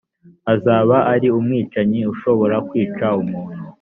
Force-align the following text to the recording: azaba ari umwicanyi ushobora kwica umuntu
azaba 0.53 0.97
ari 1.13 1.27
umwicanyi 1.37 1.99
ushobora 2.13 2.55
kwica 2.67 3.05
umuntu 3.21 3.57